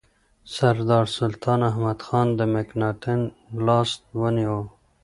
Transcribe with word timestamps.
سردار 0.55 1.05
سلطان 1.17 1.59
احمدخان 1.69 2.27
د 2.37 2.39
مکناتن 2.53 3.19
لاس 3.65 3.91
ونیو. 4.19 4.59